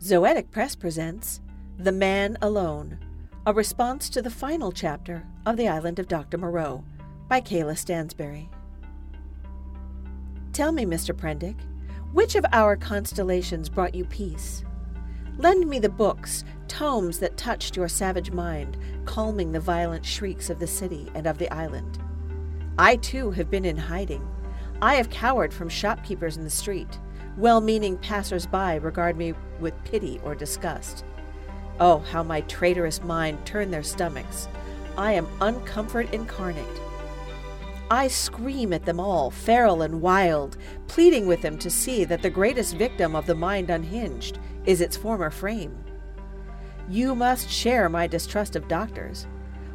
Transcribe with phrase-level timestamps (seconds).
[0.00, 1.40] Zoetic Press presents
[1.76, 3.00] The Man Alone,
[3.44, 6.38] a response to the final chapter of The Island of Dr.
[6.38, 6.84] Moreau
[7.26, 8.48] by Kayla Stansbury.
[10.52, 11.12] Tell me, Mr.
[11.12, 11.56] Prendick,
[12.12, 14.64] which of our constellations brought you peace?
[15.36, 20.60] Lend me the books, tomes that touched your savage mind, calming the violent shrieks of
[20.60, 21.98] the city and of the island.
[22.78, 24.26] I too have been in hiding.
[24.80, 27.00] I have cowered from shopkeepers in the street.
[27.38, 31.04] Well meaning passers by regard me with pity or disgust.
[31.78, 34.48] Oh, how my traitorous mind turned their stomachs.
[34.96, 36.66] I am uncomfort incarnate.
[37.92, 40.56] I scream at them all, feral and wild,
[40.88, 44.96] pleading with them to see that the greatest victim of the mind unhinged is its
[44.96, 45.78] former frame.
[46.88, 49.28] You must share my distrust of doctors.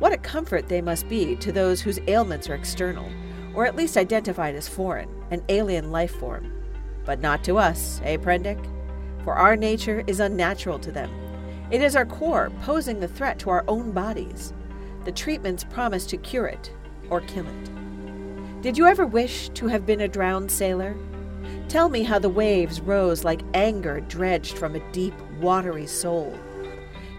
[0.00, 3.08] What a comfort they must be to those whose ailments are external,
[3.54, 6.63] or at least identified as foreign, an alien life form.
[7.04, 8.64] But not to us, eh, Prendick?
[9.24, 11.10] For our nature is unnatural to them.
[11.70, 14.52] It is our core posing the threat to our own bodies.
[15.04, 16.72] The treatments promise to cure it
[17.10, 18.62] or kill it.
[18.62, 20.96] Did you ever wish to have been a drowned sailor?
[21.68, 26.38] Tell me how the waves rose like anger dredged from a deep, watery soul.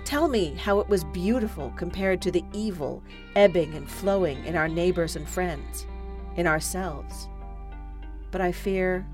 [0.05, 3.03] Tell me how it was beautiful compared to the evil
[3.35, 5.87] ebbing and flowing in our neighbors and friends,
[6.35, 7.27] in ourselves.
[8.29, 9.05] But I fear,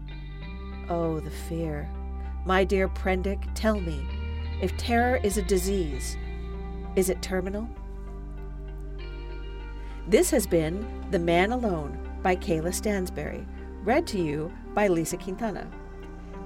[0.90, 1.90] oh, the fear.
[2.46, 4.06] My dear Prendick, tell me,
[4.62, 6.18] if terror is a disease,
[6.96, 7.68] is it terminal?
[10.08, 13.46] This has been The Man Alone by Kayla Stansberry,
[13.84, 15.70] read to you by Lisa Quintana.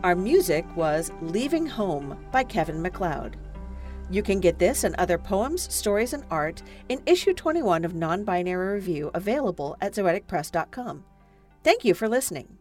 [0.03, 3.38] Our music was Leaving Home by Kevin MacLeod.
[4.09, 8.23] You can get this and other poems, stories, and art in issue 21 of Non
[8.23, 11.03] Binary Review available at zoeticpress.com.
[11.63, 12.58] Thank you for listening.